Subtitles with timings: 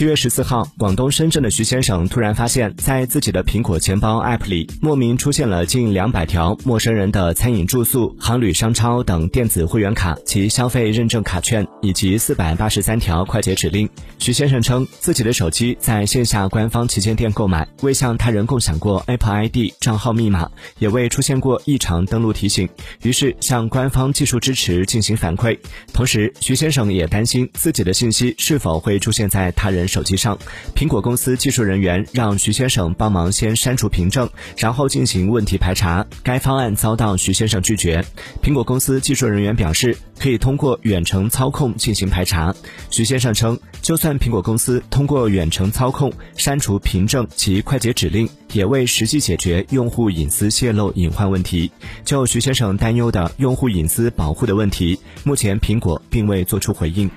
[0.00, 13.86] 七月十四号，广东深圳的徐先生突然发现，在自己的苹果钱包 App 里，莫名出现了近两百条陌生人的餐饮、住宿、航旅、商超等电子会员卡及消费认证卡券，以及四百八十三条快捷指令。
[14.18, 22.66] 徐先生称，自己的手机在线下官方旗舰店购买，未向他人共享过 Apple ID 账号密码，也未出现过异常登录提醒，
[23.02, 25.58] 于是向官方技术支持进行反馈。
[25.92, 29.89] 同时，徐先生也担心自己的信息是否会出现在他人。
[29.90, 30.38] 手机上，
[30.74, 36.06] 苹果公司技术人员让徐先生帮忙先删除凭证，然后进行问题排查。
[36.22, 38.04] 该方案遭到徐先生拒绝。
[38.42, 42.54] 苹果公司技术人员表示，可以通过远程操控进行排查。
[42.90, 51.70] 徐先生称，就算苹果公司通过远程操控删除凭证及快捷指令，也未实际解决用户隐私泄露隐患问题。
[52.04, 57.10] 就徐先生担忧的用户隐私保护的问题，目前苹果并未做出回应。